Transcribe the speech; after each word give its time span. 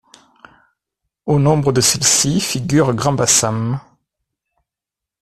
Au 1.27 1.37
nombre 1.37 1.71
de 1.71 1.79
celles-ci, 1.79 2.41
figure 2.41 2.95
Grand-Bassam. 2.95 3.79